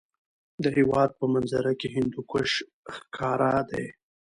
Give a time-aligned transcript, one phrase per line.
[0.63, 2.51] د هېواد په منظره کې هندوکش
[2.95, 3.85] ښکاره دی.